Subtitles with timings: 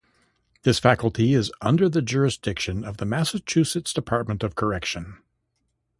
[0.63, 5.19] This facility is under the jurisdiction of the Massachusetts Department of Correction.